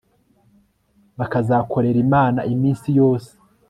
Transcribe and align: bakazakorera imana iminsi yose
bakazakorera 1.19 1.99
imana 2.05 2.39
iminsi 2.53 2.87
yose 2.99 3.31